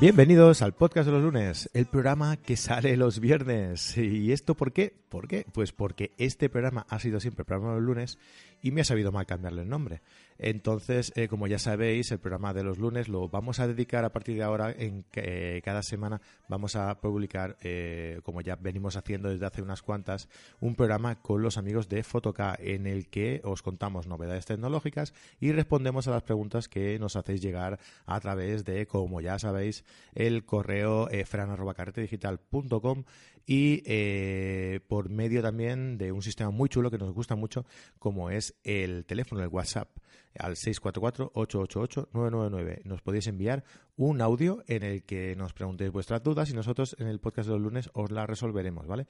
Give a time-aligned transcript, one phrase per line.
[0.00, 3.98] Bienvenidos al podcast de los lunes, el programa que sale los viernes.
[3.98, 4.94] ¿Y esto por qué?
[5.10, 5.44] ¿Por qué?
[5.52, 8.18] Pues porque este programa ha sido siempre el programa de los lunes
[8.62, 10.00] y me ha sabido mal cambiarle el nombre.
[10.38, 14.12] Entonces, eh, como ya sabéis, el programa de los lunes lo vamos a dedicar a
[14.12, 19.28] partir de ahora, en eh, cada semana vamos a publicar, eh, como ya venimos haciendo
[19.28, 20.28] desde hace unas cuantas,
[20.60, 25.52] un programa con los amigos de Fotoca en el que os contamos novedades tecnológicas y
[25.52, 30.44] respondemos a las preguntas que nos hacéis llegar a través de, como ya sabéis, el
[30.44, 33.04] correo eh, fran.carretedigital.com
[33.46, 33.82] y
[34.86, 37.66] por medio también de un sistema muy chulo que nos gusta mucho,
[37.98, 39.88] como es el teléfono, el WhatsApp
[40.38, 42.84] al 644-888-999.
[42.84, 43.64] Nos podéis enviar
[43.96, 47.54] un audio en el que nos preguntéis vuestras dudas y nosotros en el podcast de
[47.54, 49.06] los lunes os las resolveremos, ¿vale?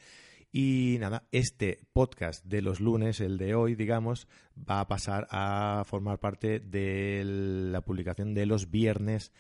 [0.53, 4.27] Y nada, este podcast de los lunes, el de hoy, digamos,
[4.69, 9.31] va a pasar a formar parte de la publicación de los viernes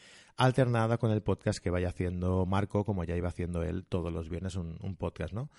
[0.41, 4.30] alternada con el podcast que vaya haciendo Marco, como ya iba haciendo él todos los
[4.30, 5.50] viernes un, un podcast, ¿no?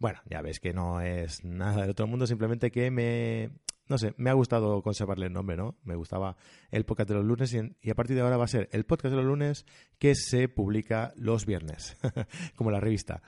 [0.00, 3.50] Bueno, ya ves que no es nada del otro mundo, simplemente que me,
[3.88, 5.76] no sé, me ha gustado conservarle el nombre, ¿no?
[5.84, 6.36] Me gustaba
[6.72, 9.12] el podcast de los lunes y, a partir de ahora va a ser el podcast
[9.12, 9.66] de los lunes
[10.00, 11.96] que se publica los viernes,
[12.56, 13.22] como la revista.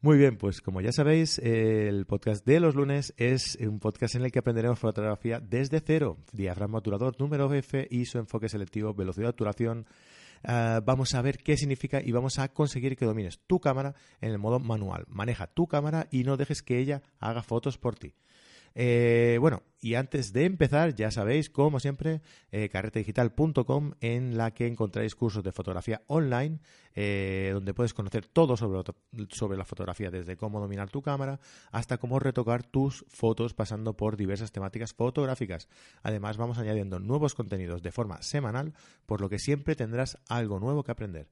[0.00, 4.24] Muy bien, pues como ya sabéis, el podcast de los lunes es un podcast en
[4.24, 9.30] el que aprenderemos fotografía desde cero, diafragma obturador, número F, su enfoque selectivo, velocidad de
[9.30, 9.86] obturación.
[10.48, 14.30] Ah, vamos a ver qué significa y vamos a conseguir que domines tu cámara en
[14.30, 15.04] el modo manual.
[15.08, 18.14] Maneja tu cámara y no dejes que ella haga fotos por ti.
[18.78, 24.66] Eh, bueno, y antes de empezar, ya sabéis, como siempre, eh, carretedigital.com en la que
[24.66, 26.60] encontráis cursos de fotografía online,
[26.94, 28.82] eh, donde puedes conocer todo sobre,
[29.30, 31.40] sobre la fotografía, desde cómo dominar tu cámara
[31.72, 35.68] hasta cómo retocar tus fotos pasando por diversas temáticas fotográficas.
[36.02, 38.74] Además, vamos añadiendo nuevos contenidos de forma semanal,
[39.06, 41.30] por lo que siempre tendrás algo nuevo que aprender.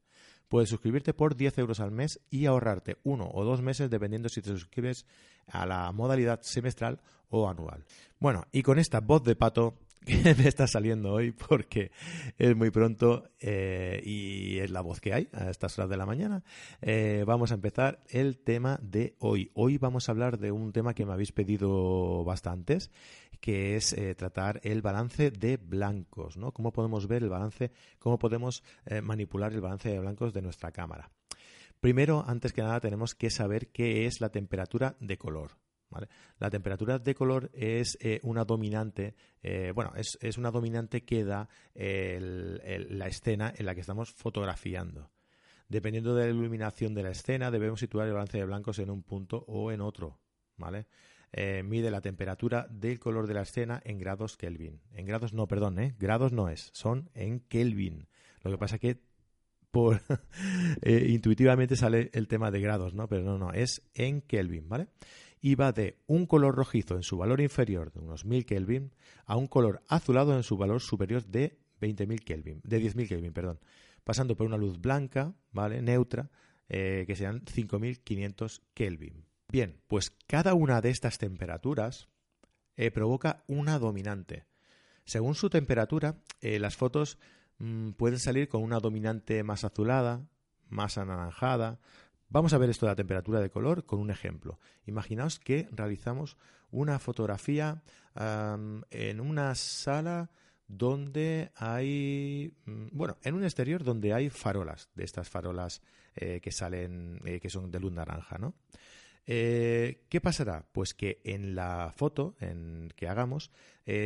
[0.49, 4.43] Puedes suscribirte por 10 euros al mes y ahorrarte uno o dos meses dependiendo si
[4.43, 5.07] te suscribes
[5.47, 7.85] a la modalidad semestral o anual.
[8.19, 9.75] Bueno, y con esta voz de pato
[10.05, 11.91] que me está saliendo hoy porque
[12.37, 16.05] es muy pronto eh, y es la voz que hay a estas horas de la
[16.05, 16.45] mañana.
[16.83, 19.51] Eh, vamos a empezar el tema de hoy.
[19.55, 22.91] Hoy vamos a hablar de un tema que me habéis pedido bastantes,
[23.45, 26.53] que es eh, tratar el balance de blancos, ¿no?
[26.53, 28.63] Cómo podemos ver el balance, cómo podemos
[29.03, 31.11] manipular el balance de blancos de nuestra cámara.
[31.79, 35.51] Primero, antes que nada, tenemos que saber qué es la temperatura de color.
[36.39, 41.47] La temperatura de color es eh, una dominante, eh, bueno, es, una dominante que da
[41.75, 45.11] la escena en la que estamos fotografiando.
[45.69, 49.03] Dependiendo de la iluminación de la escena, debemos situar el balance de blancos en un
[49.03, 50.19] punto o en otro,
[50.57, 50.87] ¿vale?
[51.37, 54.81] Eh, mide la temperatura del color de la escena en grados Kelvin.
[54.93, 55.95] En grados no, perdón, ¿eh?
[55.99, 58.07] Grados no es, son en Kelvin.
[58.43, 59.01] Lo que pasa que
[59.73, 60.01] por
[60.87, 63.09] intuitivamente sale el tema de grados, ¿no?
[63.09, 64.87] Pero no, no, es en Kelvin, ¿vale?
[65.45, 68.93] y va de un color rojizo en su valor inferior de unos 1000 Kelvin
[69.27, 73.61] a un color azulado en su valor superior de 20.000 Kelvin, de 10.000 Kelvin, perdón,
[74.05, 75.83] pasando por una luz blanca, ¿vale?
[75.83, 76.31] neutra,
[76.71, 79.27] eh, que sean 5.500 Kelvin.
[79.55, 82.09] Bien, pues cada una de estas temperaturas
[82.75, 84.47] eh, provoca una dominante.
[85.05, 87.19] Según su temperatura, eh, las fotos
[87.59, 90.27] mm, pueden salir con una dominante más azulada,
[90.69, 91.79] más anaranjada,
[92.31, 94.59] Vamos a ver esto de la temperatura de color con un ejemplo.
[94.87, 96.37] Imaginaos que realizamos
[96.73, 97.85] una fotografía
[98.17, 100.33] en una sala
[100.67, 105.81] donde hay, mm, bueno, en un exterior donde hay farolas, de estas farolas
[106.17, 108.55] eh, que salen, que son de luz naranja, ¿no?
[109.27, 110.67] Eh, ¿Qué pasará?
[110.73, 112.37] Pues que en la foto
[112.97, 113.51] que hagamos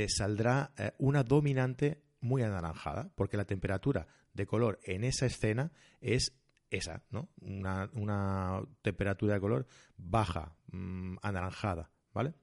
[0.08, 6.32] saldrá una dominante muy anaranjada, porque la temperatura de color en esa escena es
[6.70, 7.28] esa, ¿no?
[7.40, 9.66] Una, temperatura de color
[9.96, 12.34] baja, mm, anaranjada, ¿vale?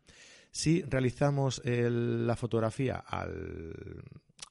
[0.51, 4.03] Si realizamos la fotografía al,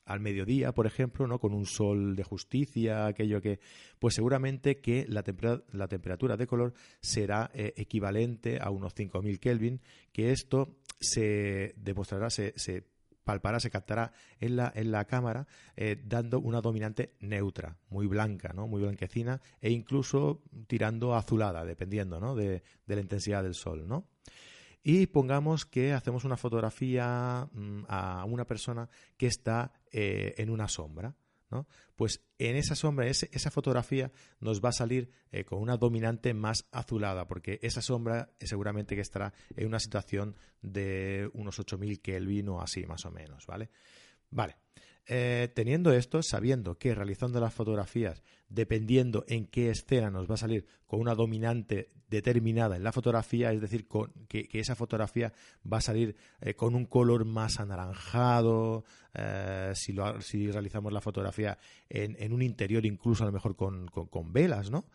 [0.04, 1.38] al, mediodía, por ejemplo, ¿no?
[1.38, 3.60] con un sol de justicia, aquello que,
[3.98, 5.24] pues seguramente que la,
[5.72, 9.80] la temperatura de color será eh, equivalente a unos 5000 Kelvin,
[10.12, 12.84] que esto se demostrará, se, se
[13.24, 15.46] palpará, se captará en la, en la cámara,
[15.76, 18.68] eh, dando una dominante neutra, muy blanca, ¿no?
[18.68, 22.34] muy blanquecina, e incluso tirando azulada, dependiendo ¿no?
[22.34, 23.88] de, de la intensidad del sol.
[23.88, 24.06] ¿no?
[24.86, 30.68] Y pongamos que hacemos una fotografía mm, a una persona que está eh, en una
[30.68, 31.16] sombra.
[31.94, 34.10] Pues en esa sombra, esa fotografía
[34.40, 39.00] nos va a salir eh, con una dominante más azulada, porque esa sombra seguramente que
[39.00, 43.70] estará en una situación de unos 8000 Kelvin o así, más o menos, ¿vale?
[44.30, 44.56] Vale.
[45.06, 50.38] Eh, teniendo esto, sabiendo que realizando las fotografías, dependiendo en qué escena nos va a
[50.38, 53.86] salir con una dominante determinada en la fotografía, es decir,
[54.28, 55.34] que, esa fotografía
[55.70, 61.02] va a salir eh, con un color más anaranjado, eh, si, lo, si, realizamos la
[61.02, 61.58] fotografía
[61.90, 64.86] en, un interior, incluso a lo mejor con, velas, ¿no?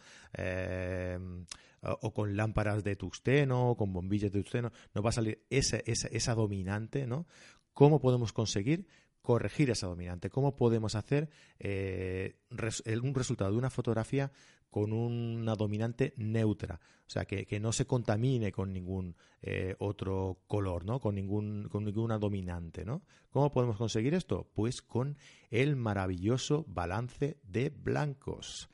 [1.81, 5.77] o con lámparas de tuxteno, o con bombillas de tuxteno, nos va a salir esa,
[5.85, 7.27] esa dominante, ¿no?
[7.73, 8.87] ¿Cómo podemos conseguir
[9.29, 10.31] corregir esa dominante?
[10.31, 11.29] ¿Cómo podemos hacer
[11.59, 14.31] eh, un resultado de una fotografía
[14.71, 16.79] con una dominante neutra?
[17.05, 20.99] O sea, que, no se contamine con ningún eh, otro color, ¿no?
[20.99, 23.03] Con, ningún, con ninguna dominante, ¿no?
[23.29, 24.49] ¿Cómo podemos conseguir esto?
[24.55, 25.15] Pues con
[25.51, 28.67] el maravilloso balance de blancos.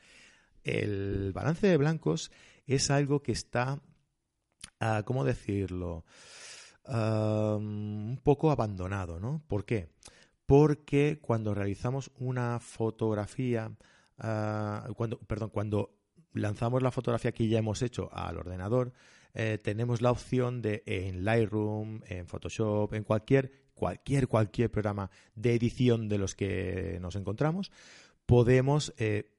[0.64, 2.32] El balance de blancos
[2.66, 3.82] es algo que está,
[4.80, 6.06] ah, ¿cómo decirlo?
[6.88, 9.42] un poco abandonado, ¿no?
[9.48, 9.90] ¿Por qué?
[10.46, 13.72] Porque cuando realizamos una fotografía,
[14.20, 15.96] ah, cuando, perdón, cuando
[16.34, 18.94] lanzamos la fotografía que ya hemos hecho al ordenador,
[19.34, 25.54] eh, tenemos la opción de en Lightroom, en Photoshop, en cualquier, cualquier, cualquier programa de
[25.56, 27.72] edición de los que nos encontramos,
[28.26, 29.32] podemos eh,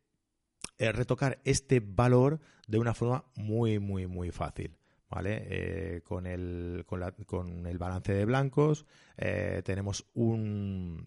[0.78, 4.76] eh, retocar este valor de una forma muy, muy, muy fácil.
[5.08, 5.46] ¿Vale?
[5.48, 8.86] Eh, con, el, con, el balance de blancos
[9.16, 11.06] eh, tenemos un,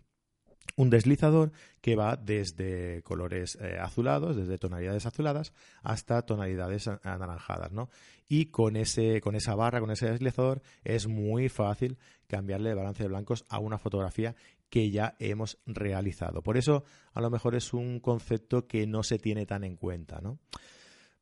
[0.77, 1.51] un deslizador
[1.81, 5.51] que va desde colores azulados, desde tonalidades azuladas
[5.83, 7.89] hasta tonalidades anaranjadas, ¿no?
[8.29, 11.97] Y con ese con esa barra, con ese deslizador es muy fácil
[12.27, 14.35] cambiarle el balance de blancos a una fotografía
[14.69, 16.41] que ya hemos realizado.
[16.41, 20.21] Por eso, a lo mejor es un concepto que no se tiene tan en cuenta,
[20.21, 20.39] ¿no?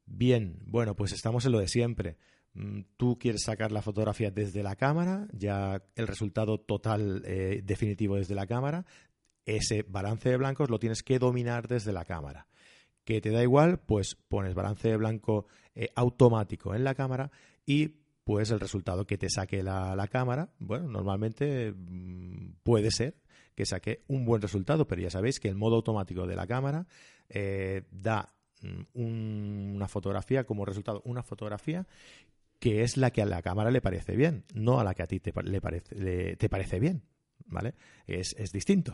[0.05, 2.17] Bien, bueno, pues estamos en lo de siempre.
[2.57, 8.15] Mm, tú quieres sacar la fotografía desde la cámara, ya el resultado total eh, definitivo
[8.15, 8.83] desde la cámara,
[9.45, 12.47] ese balance de blancos lo tienes que dominar desde la cámara.
[13.03, 15.45] Que te da igual, pues pones balance de blanco
[15.75, 17.29] eh, automático en la cámara
[17.63, 17.93] y
[18.23, 23.15] pues el resultado que te saque la, cámara, bueno, normalmente mm, puede ser
[23.53, 26.87] que saque un buen resultado, pero ya sabéis que el modo automático de la cámara
[27.29, 28.99] eh, da mm,
[29.73, 31.85] una fotografía como resultado, una fotografía
[32.59, 35.07] que es la que a la cámara le parece bien, no a la que a
[35.07, 37.03] ti te, le parece, te parece bien.
[37.49, 37.75] ¿Vale?
[38.07, 38.93] Es, distinto.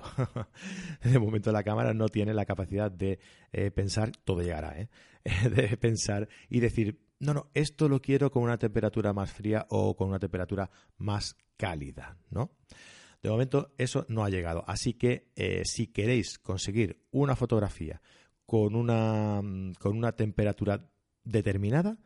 [1.04, 3.19] de momento la cámara no tiene la capacidad de
[3.51, 4.89] eh, pensar, todo llegará, ¿eh?
[5.50, 9.95] de pensar y decir, no, no, esto lo quiero con una temperatura más fría o
[9.95, 12.51] con una temperatura más cálida, ¿no?
[13.24, 14.66] De momento eso no ha llegado.
[14.68, 18.01] Así que eh, si queréis conseguir una fotografía
[18.45, 19.42] con una,
[19.80, 20.86] con una temperatura
[21.24, 21.98] determinada,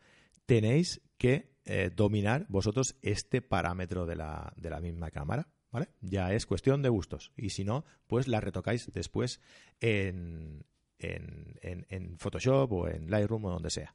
[0.46, 5.48] tenéis que eh, dominar vosotros este parámetro de la, de la misma cámara.
[5.70, 5.90] ¿Vale?
[6.00, 7.30] Ya es cuestión de gustos.
[7.36, 9.42] Y si no, pues la retocáis después
[9.80, 10.64] en,
[10.98, 13.94] en, en, Photoshop o en Lightroom o donde sea.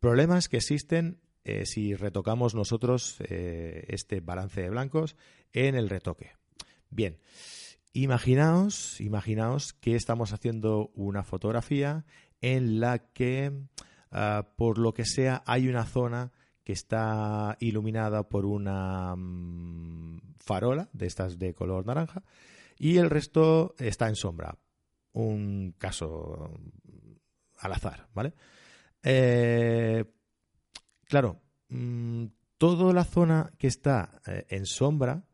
[0.00, 5.16] Problemas que existen eh, si retocamos nosotros eh, este balance de blancos
[5.52, 6.32] en el retoque.
[6.90, 7.18] Bien,
[7.92, 12.04] imaginaos, imaginaos que estamos haciendo una fotografía
[12.40, 13.52] en la que,
[14.10, 16.32] ah, por lo que sea, hay una zona
[16.66, 22.24] que está iluminada por una mm, farola de estas de color naranja
[22.76, 24.58] y el resto está en sombra.
[25.12, 26.50] Un caso
[27.60, 28.34] al azar, ¿vale?
[29.00, 30.04] Eh,
[31.06, 32.24] Claro, mm,
[32.58, 35.24] toda la zona que está eh, en sombra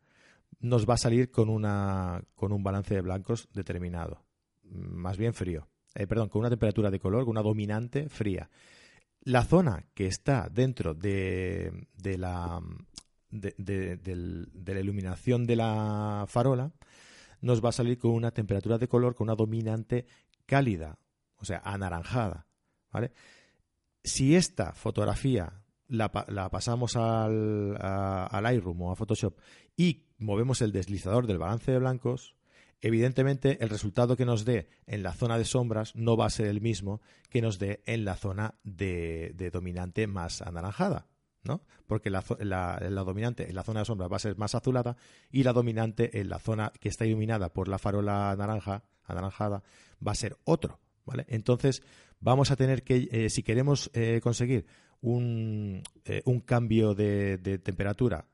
[0.60, 4.22] nos va a salir con, una, con un balance de blancos determinado,
[4.62, 5.66] más bien frío.
[5.94, 8.48] Eh, perdón, con una temperatura de color, con una dominante fría.
[9.24, 12.60] La zona que está dentro de, de la,
[13.30, 16.72] de, la iluminación de la farola
[17.40, 20.06] nos va a salir con una temperatura de color, con una dominante
[20.46, 20.98] cálida,
[21.36, 22.46] o sea, anaranjada.
[22.92, 23.12] ¿vale?
[24.02, 29.38] Si esta fotografía la, pasamos al, al Lightroom o a Photoshop
[29.76, 32.34] y movemos el deslizador del balance de blancos,
[32.82, 36.46] evidentemente el resultado que nos dé en la zona de sombras no va a ser
[36.46, 41.06] el mismo que nos dé en la zona de, dominante más anaranjada.
[41.44, 41.62] ¿no?
[41.86, 42.22] Porque la,
[43.04, 44.96] dominante en la zona de sombras va a ser más azulada
[45.30, 49.62] y la dominante en la zona que está iluminada por la farola naranja, anaranjada,
[50.06, 50.80] va a ser otro.
[51.04, 51.24] ¿vale?
[51.28, 51.82] Entonces,
[52.20, 54.66] vamos a tener que, eh, si queremos eh, conseguir
[55.00, 58.26] un, eh, un cambio de, temperatura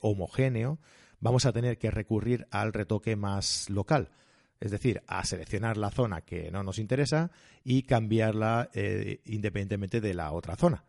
[0.00, 0.78] homogéneo,
[1.20, 4.10] vamos a tener que recurrir al retoque más local.
[4.60, 7.30] Es decir, a seleccionar la zona que no nos interesa
[7.62, 10.84] y cambiarla eh, independientemente de la otra zona.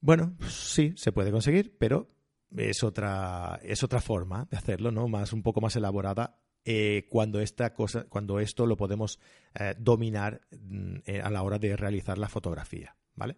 [0.00, 2.08] Bueno, sí, se puede conseguir, pero
[2.56, 5.08] es otra, es otra forma de hacerlo, ¿no?
[5.08, 9.18] Más, un poco más elaborada eh, cuando, esta cosa, cuando esto lo podemos
[9.54, 12.96] eh, dominar mm, a la hora de realizar la fotografía.
[13.14, 13.36] ¿vale?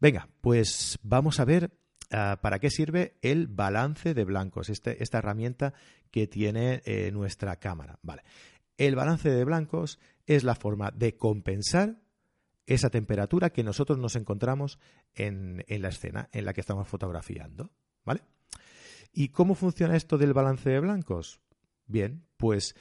[0.00, 1.70] Venga, pues vamos a ver
[2.10, 5.74] ah, para qué sirve el balance de blancos, este, esta herramienta
[6.10, 6.82] que tiene
[7.12, 7.98] nuestra cámara.
[8.02, 8.22] Vale.
[8.78, 11.96] El balance de blancos es la forma de compensar
[12.66, 14.78] esa temperatura que nosotros nos encontramos
[15.14, 17.70] en, la escena en la que estamos fotografiando.
[18.04, 18.22] ¿Vale?
[19.12, 21.40] ¿Y cómo funciona esto del balance de blancos?
[21.86, 22.74] Bien, pues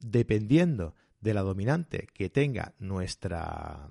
[0.00, 3.90] dependiendo de la dominante que tenga nuestra,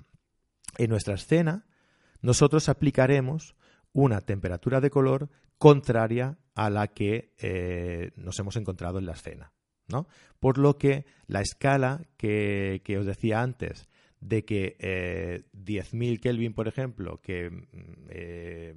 [0.78, 1.66] en nuestra escena,
[2.22, 3.56] nosotros aplicaremos
[3.94, 9.54] una temperatura de color contraria a la que eh, nos hemos encontrado en la escena.
[9.88, 10.08] ¿no?
[10.40, 16.68] Por lo que la escala que, os decía antes de que eh, 10.000 Kelvin, por
[16.68, 18.76] ejemplo, que mm, eh,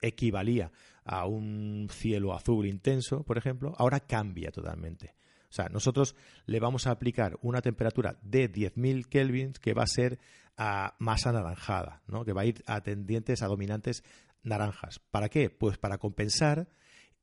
[0.00, 0.70] equivalía
[1.04, 5.14] a un cielo azul intenso, por ejemplo, ahora cambia totalmente.
[5.50, 9.86] O sea, nosotros le vamos a aplicar una temperatura de 10.000 kelvins que va a
[9.86, 10.18] ser
[10.58, 12.24] ah, más anaranjada, ¿no?
[12.24, 14.04] que va a ir a tendientes a dominantes
[14.42, 14.98] naranjas.
[15.10, 15.48] ¿Para qué?
[15.48, 16.68] Pues para compensar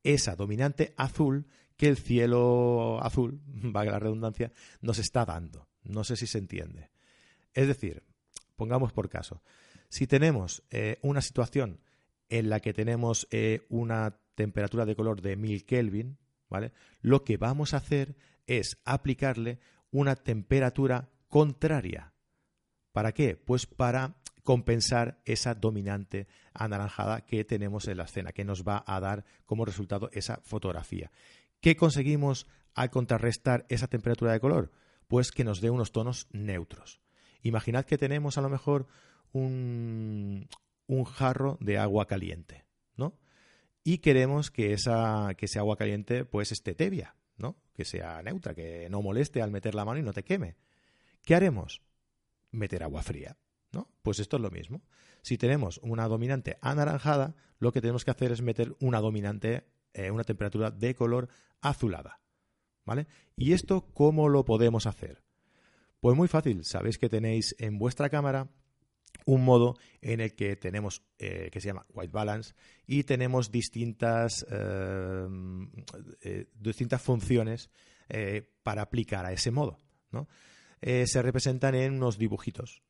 [0.03, 1.45] esa dominante azul
[1.77, 4.51] que el cielo azul, valga la redundancia,
[4.81, 5.67] nos está dando.
[5.83, 6.89] No sé si se entiende.
[7.53, 8.03] Es decir,
[8.55, 9.43] pongamos por caso,
[9.89, 11.81] si tenemos eh, una situación
[12.29, 16.17] en la que tenemos eh, una temperatura de color de 1000 Kelvin,
[16.49, 16.71] ¿vale?
[17.01, 18.15] Lo que vamos a hacer
[18.47, 19.59] es aplicarle
[19.91, 22.13] una temperatura contraria.
[22.95, 23.35] ¿Para qué?
[23.35, 29.01] Pues para compensar esa dominante anaranjada que tenemos en la escena, que nos va a
[29.01, 31.11] dar como resultado esa fotografía.
[31.59, 34.71] ¿Qué conseguimos al contrarrestar esa temperatura de color?
[35.09, 37.01] Pues que nos dé unos tonos neutros.
[37.41, 38.87] Imaginad que tenemos a lo mejor
[39.33, 40.47] un,
[40.87, 42.63] un jarro de agua caliente,
[42.95, 43.19] ¿no?
[43.83, 47.57] Y queremos que esa, que ese agua caliente pues esté tebia, ¿no?
[47.73, 50.55] Que sea neutra, que no moleste al meter la mano y no te queme.
[51.25, 51.81] ¿Qué haremos?
[52.51, 53.37] Meter agua fría,
[53.71, 53.89] ¿no?
[54.01, 54.81] Pues esto es lo mismo.
[55.21, 60.11] Si tenemos una dominante anaranjada, lo que tenemos que hacer es meter una dominante, eh,
[60.11, 61.29] una temperatura de color
[61.61, 62.21] azulada,
[62.85, 63.07] ¿vale?
[63.35, 65.23] ¿Y esto cómo lo podemos hacer?
[65.99, 68.49] Pues muy fácil, sabéis que tenéis en vuestra cámara
[69.25, 72.53] un modo en el que tenemos eh, que se llama white balance
[72.85, 75.27] y tenemos distintas, eh,
[76.21, 77.69] eh, distintas funciones
[78.61, 79.79] para aplicar a ese modo.
[80.81, 82.83] Se representan en unos dibujitos,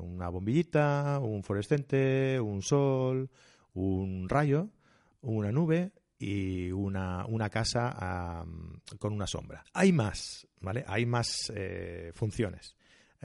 [0.00, 3.30] una bombillita, un fluorescente, un sol,
[3.74, 4.70] un rayo,
[5.20, 8.44] una nube y una, casa
[8.98, 9.64] con una sombra.
[9.74, 10.84] Hay más, ¿vale?
[10.86, 11.52] Hay más
[12.14, 12.76] funciones.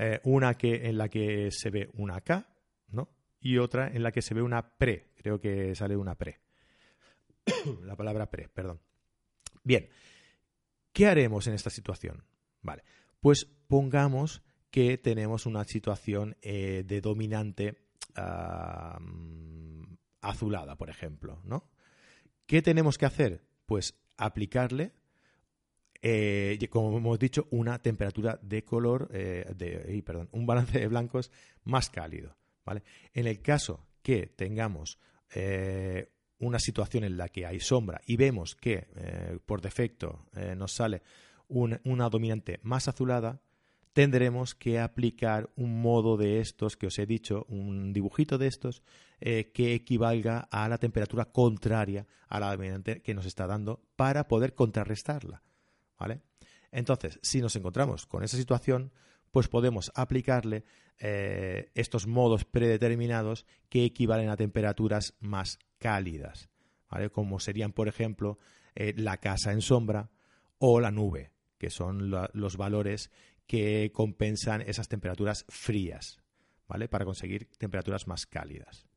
[0.04, 2.48] Eh, una que, en la que se ve una K,
[2.90, 3.10] ¿no?
[3.40, 6.40] Y otra en la que se ve una pre, creo que sale una pre.
[7.84, 8.80] la palabra pre, perdón.
[9.64, 9.90] Bien,
[10.94, 12.24] ¿qué haremos en esta situación?
[12.62, 12.84] Vale,
[13.22, 17.78] pues pongamos que tenemos una situación eh, de dominante
[20.22, 21.70] azulada, por ejemplo, ¿no?
[22.46, 23.46] ¿Qué tenemos que hacer?
[23.66, 24.92] Pues aplicarle
[26.02, 31.32] eh, como hemos dicho, una temperatura de color, eh, de, perdón, un balance de blancos
[31.64, 32.36] más cálido.
[32.66, 32.82] ¿vale?
[33.14, 35.00] En el caso que tengamos
[36.40, 38.88] una situación en la que hay sombra y vemos que
[39.46, 40.26] por defecto
[40.58, 41.04] nos sale
[41.52, 43.42] una dominante más azulada,
[43.94, 48.84] tendremos que aplicar un modo de estos que os he dicho, un dibujito de estos,
[49.20, 54.56] que equivalga a la temperatura contraria a la dominante que nos está dando para poder
[54.56, 55.44] contrarrestarla.
[56.72, 58.92] Entonces, si nos encontramos con esa situación,
[59.32, 60.64] pues podemos aplicarle
[61.00, 66.50] eh, estos modos predeterminados que equivalen a temperaturas más cálidas,
[67.12, 68.38] Como serían, por ejemplo,
[68.76, 70.12] eh, la casa en sombra
[70.60, 71.32] o la nube,
[71.62, 73.12] que son los valores
[73.46, 76.20] que compensan esas temperaturas frías,
[76.68, 76.88] ¿vale?
[76.88, 78.88] Para conseguir temperaturas más cálidas.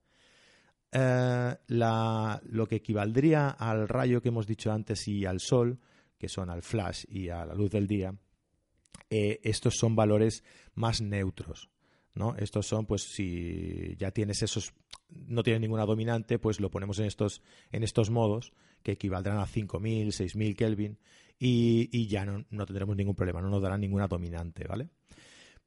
[0.91, 5.79] Eh, lo que equivaldría al rayo que hemos dicho antes y al sol
[6.17, 8.15] que son al flash y a la luz del día,
[9.11, 10.43] eh, estos son valores
[10.73, 11.69] más neutros.
[12.15, 12.35] ¿no?
[12.37, 14.73] Estos son, pues, si ya tienes esos,
[15.27, 17.43] no tienes ninguna dominante, pues lo ponemos en estos,
[17.73, 18.53] en estos modos,
[18.83, 20.99] que equivaldrán a 5000, 6000 Kelvin,
[21.39, 24.89] y, ya no, no, tendremos ningún problema, no nos darán ninguna dominante, ¿vale?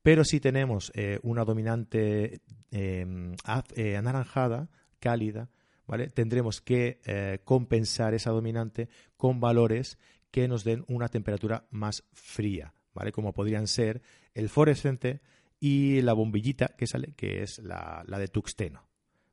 [0.01, 3.34] Pero si tenemos eh, una dominante em,
[3.75, 5.50] eh, anaranjada, cálida,
[5.86, 6.10] ¿vale?
[6.10, 7.00] Tendremos que
[7.44, 9.98] compensar esa dominante con valores
[10.32, 13.12] que nos den una temperatura más fría, ¿vale?
[13.12, 14.01] Como podrían ser
[14.34, 15.22] el fluorescente
[15.60, 18.87] y la bombillita que sale, que es la, de tuxteno.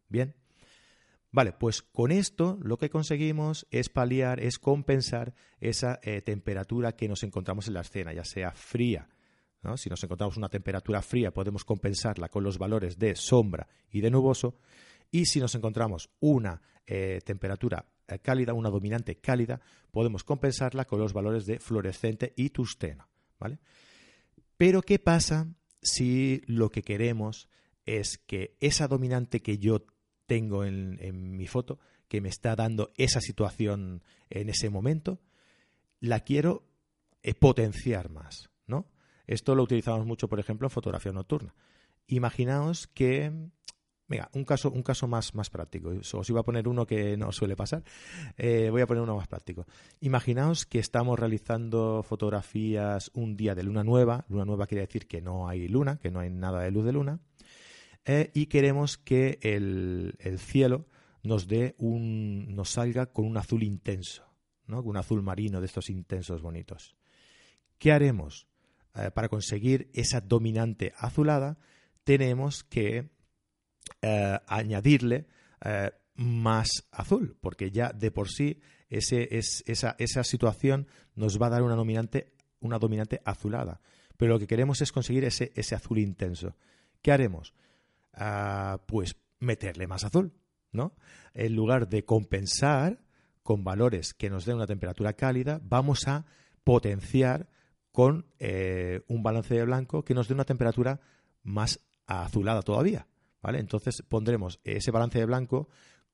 [0.09, 0.35] Bien.
[1.31, 7.09] Vale, pues con esto lo que conseguimos es paliar, es compensar esa eh, temperatura que
[7.09, 9.09] nos encontramos en la escena, ya sea fría.
[9.77, 14.11] Si nos encontramos una temperatura fría, podemos compensarla con los valores de sombra y de
[14.11, 14.59] nuboso.
[15.11, 21.01] Y si nos encontramos una eh, temperatura eh, cálida, una dominante cálida, podemos compensarla con
[21.01, 23.09] los valores de fluorescente y tusteno.
[23.39, 23.59] ¿vale?
[24.57, 25.49] Pero, ¿qué pasa
[25.81, 27.49] si lo que queremos
[27.87, 29.87] es que esa dominante que yo
[30.27, 31.79] tengo en, mi foto,
[32.09, 35.21] que me está dando esa situación en ese momento,
[36.01, 36.65] la quiero
[37.23, 38.87] eh, potenciar más, ¿no?
[39.27, 41.55] Esto lo utilizamos mucho, por ejemplo, en fotografía nocturna.
[42.07, 43.33] Imaginaos que,
[44.07, 45.93] venga, un caso, un caso más, más práctico.
[46.13, 47.83] Os iba a poner uno que no suele pasar.
[48.37, 49.67] Eh, voy a poner uno más práctico.
[50.01, 54.27] Imaginaos que estamos realizando fotografías un día de luna nueva.
[54.29, 56.93] Luna nueva quiere decir que no hay luna, que no hay nada de luz de
[56.93, 57.21] luna.
[58.07, 60.87] Eh, y queremos que el, cielo
[61.23, 64.25] nos dé un, nos salga con un azul intenso,
[64.67, 64.83] ¿no?
[64.83, 66.97] un azul marino de estos intensos bonitos.
[67.79, 68.47] ¿Qué haremos?
[68.95, 71.59] Eh, para conseguir esa dominante azulada,
[72.05, 73.11] tenemos que
[74.03, 75.27] eh, añadirle
[76.15, 81.51] más azul, porque ya de por sí ese, es, esa, esa, situación nos va a
[81.51, 83.81] dar una dominante, una dominante azulada.
[84.19, 86.55] Pero lo que queremos es conseguir ese, ese azul intenso.
[87.01, 87.55] ¿Qué haremos?
[88.87, 90.33] Pues meterle más azul,
[90.73, 90.95] ¿no?
[91.33, 93.05] En lugar de compensar
[93.43, 96.25] con valores que nos den una temperatura cálida, vamos a
[96.65, 97.49] potenciar
[97.93, 101.01] con eh, un balance de blanco que nos dé una temperatura
[101.43, 103.07] más azulada todavía,
[103.41, 103.61] ¿vale?
[103.61, 105.69] Entonces pondremos ese balance de blanco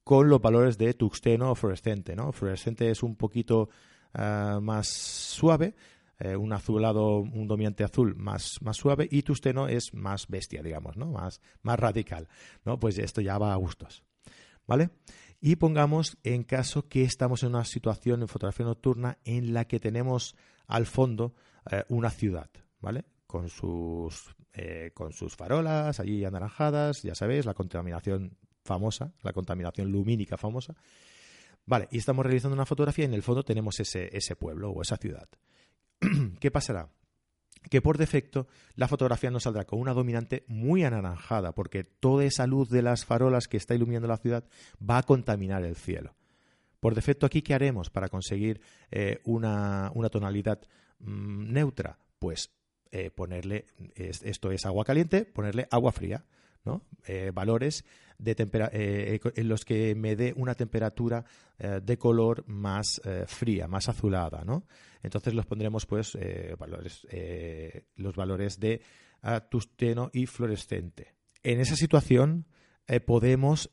[0.04, 2.32] con los valores de tuxteno o fluorescente, ¿no?
[2.32, 3.70] Fluorescente es un poquito
[4.12, 5.74] ah, más suave,
[6.20, 10.98] eh, un azulado, un dominante azul más, más suave y tusteno es más bestia, digamos,
[10.98, 11.06] ¿no?
[11.06, 12.28] Más, más radical,
[12.64, 12.78] ¿no?
[12.78, 14.04] Pues esto ya va a gustos,
[14.66, 14.90] ¿vale?
[15.40, 19.80] Y pongamos en caso que estamos en una situación en fotografía nocturna en la que
[19.80, 21.34] tenemos al fondo
[21.70, 23.06] eh, una ciudad, ¿vale?
[23.26, 29.90] Con sus, eh, con sus farolas allí anaranjadas, ya sabéis, la contaminación famosa, la contaminación
[29.90, 30.74] lumínica famosa.
[31.64, 34.82] Vale, y estamos realizando una fotografía y en el fondo tenemos ese, ese pueblo o
[34.82, 35.28] esa ciudad.
[36.40, 36.88] ¿Qué pasará?
[37.68, 42.46] que por defecto la fotografía nos saldrá con una dominante muy anaranjada, porque toda esa
[42.46, 44.44] luz de las farolas que está iluminando la ciudad
[44.82, 46.14] va a contaminar el cielo.
[46.80, 50.60] Por defecto aquí, ¿qué haremos para conseguir eh, una, tonalidad
[51.00, 51.98] mm, neutra?
[52.18, 52.50] Pues
[52.90, 56.24] eh, ponerle, esto es agua caliente, ponerle agua fría.
[57.06, 57.84] Eh, valores
[58.18, 58.36] de
[58.72, 61.24] eh, en los que me dé una temperatura
[61.58, 64.66] eh, de color más fría, más azulada, ¿no?
[65.02, 66.18] Entonces los pondremos pues
[66.58, 67.06] valores,
[67.96, 68.82] los valores de
[69.48, 71.14] tusteno y fluorescente.
[71.42, 72.46] En esa situación
[73.06, 73.70] podemos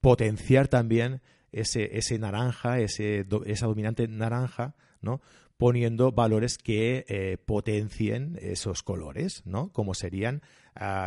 [0.00, 1.20] potenciar también
[1.52, 5.20] ese, ese naranja, ese, esa dominante naranja, ¿no?
[5.58, 9.70] poniendo valores que potencien esos colores, ¿no?
[9.72, 10.42] Como serían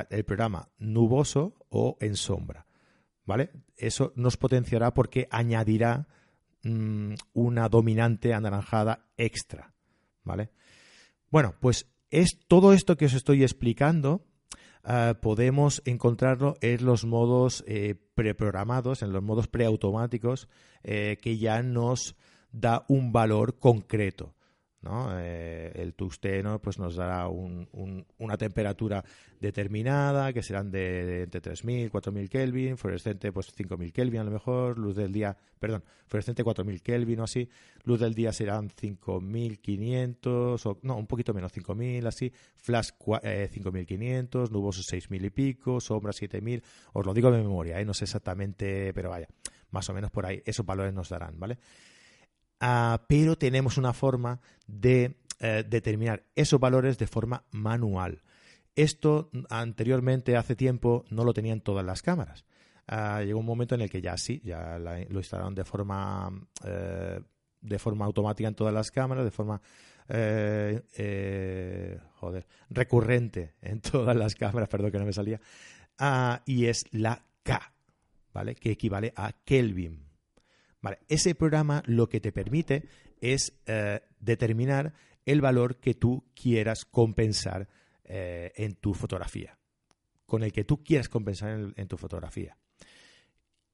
[0.09, 2.65] el programa nuboso o en sombra.
[3.25, 3.51] ¿Vale?
[3.77, 6.07] Eso nos potenciará porque añadirá
[6.63, 9.73] mm, una dominante anaranjada extra.
[10.23, 10.49] ¿Vale?
[11.29, 14.25] Bueno, pues es todo esto que os estoy explicando.
[14.83, 20.47] Ah, podemos encontrarlo en los modos eh, preprogramados, en los modos preautomáticos,
[20.83, 22.15] eh, que ya nos
[22.51, 24.33] da un valor concreto.
[24.81, 25.09] ¿No?
[25.19, 29.03] Eh, el tungsteno pues nos dará una temperatura
[29.39, 34.77] determinada que serán de, entre 3000 4000 Kelvin fluorescente pues 5000 Kelvin a lo mejor
[34.77, 37.49] luz del día perdón fluorescente 4000 Kelvin o así
[37.83, 42.91] luz del día serán 5500 o no un poquito menos 5000 así flash
[43.51, 46.63] 5500 eh, nuboso 6000 y pico sombra 7000
[46.93, 47.85] os lo digo de memoria ¿eh?
[47.85, 49.27] no sé exactamente pero vaya
[49.71, 51.59] más o menos por ahí esos valores nos darán vale
[52.59, 58.21] Ah, pero tenemos una forma de eh, determinar esos valores de forma manual.
[58.75, 62.45] Esto anteriormente, hace tiempo, no lo tenían todas las cámaras.
[62.87, 66.29] Ah, llegó un momento en el que ya sí, ya lo instalaron de forma,
[66.65, 67.21] eh,
[67.61, 69.61] de forma automática en todas las cámaras, de forma
[70.09, 75.39] eh, joder, recurrente en todas las cámaras, perdón que no me salía,
[75.97, 77.73] ah, y es la K,
[78.33, 78.55] ¿vale?
[78.55, 80.08] Que equivale a Kelvin.
[81.07, 82.87] Ese programa lo que te permite
[83.21, 84.93] es eh, determinar
[85.25, 87.67] el valor que tú quieras compensar
[88.03, 89.59] eh, en tu fotografía,
[90.25, 92.57] con el que tú quieras compensar en, tu fotografía.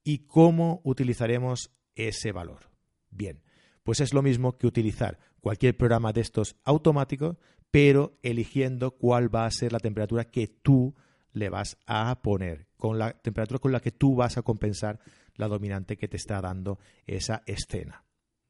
[0.03, 2.69] ¿Y cómo utilizaremos ese valor?
[3.09, 3.41] Bien,
[3.83, 7.37] pues es lo mismo que utilizar cualquier programa de estos automáticos,
[7.71, 10.95] pero eligiendo cuál va a ser la temperatura que tú
[11.33, 14.99] le vas a poner, con la temperatura con la que tú vas a compensar
[15.35, 18.03] la dominante que te está dando esa escena.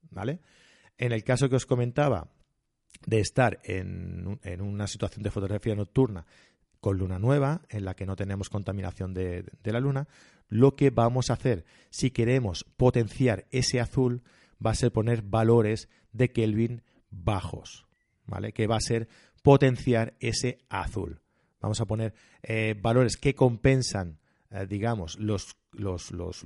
[0.09, 0.39] ¿Vale?
[0.97, 2.29] En el caso que os comentaba
[3.05, 6.25] de estar en, una situación de fotografía nocturna
[6.79, 10.07] con luna nueva, en la que no tenemos contaminación de, de la luna,
[10.47, 14.23] lo que vamos a hacer, si queremos potenciar ese azul,
[14.63, 17.85] va a ser poner valores de Kelvin bajos,
[18.25, 18.53] ¿vale?
[18.53, 19.07] Que va a ser
[19.41, 21.21] potenciar ese azul.
[21.59, 24.19] Vamos a poner eh, valores que compensan,
[24.51, 26.43] eh, digamos, los, los, los,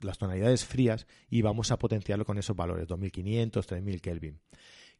[0.00, 4.40] las tonalidades frías y vamos a potenciarlo con esos valores, 2500, 3000 Kelvin.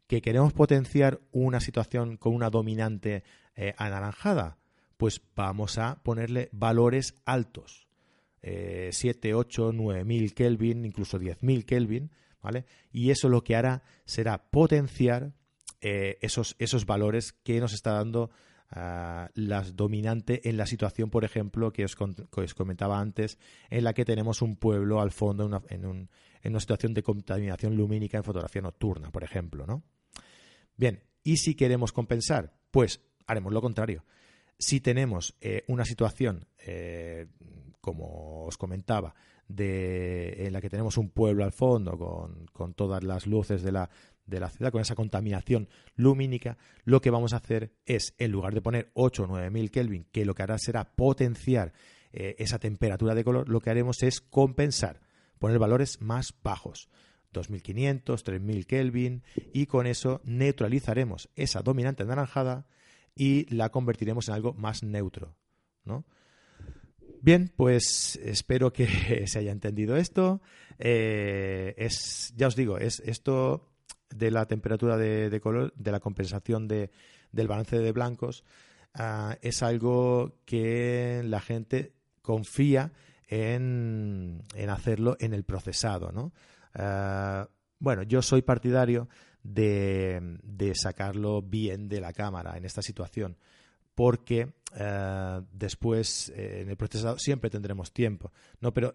[0.07, 3.25] ¿Que queremos potenciar una situación con una dominante
[3.57, 4.59] eh, anaranjada?
[4.97, 7.87] Pues vamos a ponerle valores altos,
[8.41, 12.65] 7, 8, 9000 Kelvin, incluso 10000 Kelvin, ¿vale?
[12.93, 15.33] Y eso lo que hará será potenciar
[15.81, 18.31] esos, esos valores que nos está dando
[18.71, 23.39] las dominante en la situación, por ejemplo, que os, comentaba antes,
[23.71, 28.25] en la que tenemos un pueblo al fondo en una, situación de contaminación lumínica en
[28.25, 29.83] fotografía nocturna, por ejemplo, ¿no?
[30.77, 32.53] Bien, ¿y si queremos compensar?
[32.71, 34.05] Pues haremos lo contrario.
[34.59, 37.27] Si tenemos eh, una situación, eh,
[37.81, 39.15] como os comentaba,
[39.49, 43.73] de, en la que tenemos un pueblo al fondo con, con todas las luces de
[43.73, 43.89] la,
[44.27, 48.55] de la ciudad, con esa contaminación lumínica, lo que vamos a hacer es, en lugar
[48.55, 51.73] de poner 8 o 9 mil Kelvin, que lo que hará será potenciar
[52.13, 55.01] eh, esa temperatura de color, lo que haremos es compensar,
[55.39, 56.89] poner valores más bajos.
[57.33, 62.67] 2500, 3000 Kelvin y con eso neutralizaremos esa dominante anaranjada
[63.15, 65.37] y la convertiremos en algo más neutro,
[65.85, 66.07] ¿no?
[67.23, 68.87] Bien, pues espero que
[69.27, 70.41] se haya entendido esto.
[70.79, 73.69] Eh, es, ya os digo, es esto
[74.11, 76.91] de la temperatura de, color, de la compensación de,
[77.33, 78.45] del balance de blancos,
[78.95, 81.93] ah, es algo que la gente
[82.23, 82.93] confía
[83.29, 86.13] en, en hacerlo en el procesado.
[86.13, 86.33] ¿no?
[86.75, 89.09] Ah, bueno, yo soy partidario
[89.43, 93.37] de, de, sacarlo bien de la cámara en esta situación,
[93.95, 98.73] porque ah, después eh, en el procesado siempre tendremos tiempo, ¿no?
[98.75, 98.95] Pero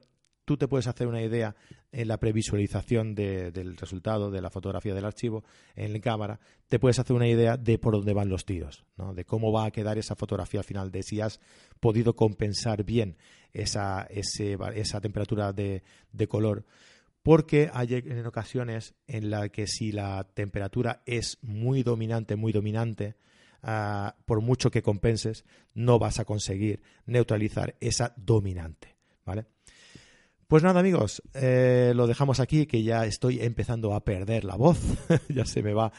[0.52, 1.56] tú te puedes hacer una idea
[1.94, 5.46] en la previsualización del resultado de la fotografía del archivo
[5.78, 9.14] en la cámara, te puedes hacer una idea de por dónde van los tiros, ¿no?
[9.14, 11.40] de cómo va a quedar esa fotografía al final, de si has
[11.80, 13.16] podido compensar bien
[13.54, 15.84] esa, esa temperatura de,
[16.28, 16.66] color
[17.24, 23.16] porque hay en ocasiones en las que si la temperatura es muy dominante, muy dominante,
[23.64, 29.46] ah, por mucho que compenses, no vas a conseguir neutralizar esa dominante, ¿vale?
[30.52, 34.78] Pues nada, amigos, eh, lo dejamos aquí, que ya estoy empezando a perder la voz.
[35.30, 35.94] ya se me va,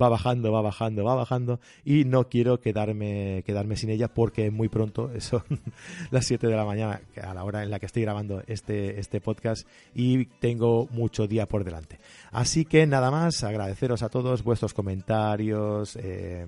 [0.00, 1.58] va bajando, va bajando, va bajando.
[1.84, 5.42] Y no quiero quedarme, quedarme sin ella porque muy pronto, son
[6.12, 9.20] las 7 de la mañana, a la hora en la que estoy grabando este, este
[9.20, 11.98] podcast, y tengo mucho día por delante.
[12.30, 15.98] Así que nada más, agradeceros a todos vuestros comentarios.
[16.00, 16.46] Eh,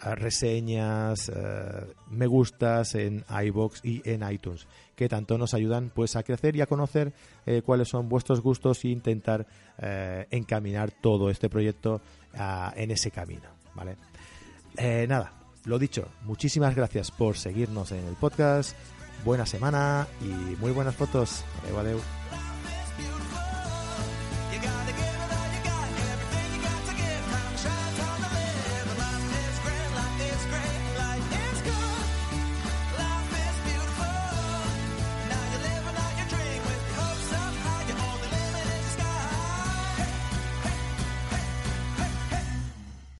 [0.00, 6.22] reseñas, eh, me gustas en iBox y en iTunes, que tanto nos ayudan pues a
[6.22, 7.12] crecer y a conocer
[7.46, 9.46] eh, cuáles son vuestros gustos e intentar
[9.78, 12.00] eh, encaminar todo este proyecto
[12.34, 13.96] ah, en ese camino, ¿vale?
[15.06, 15.32] nada,
[15.66, 18.76] lo dicho, muchísimas gracias por seguirnos en el podcast,
[19.24, 21.44] buena semana y muy buenas fotos.
[21.78, 22.00] Adeu,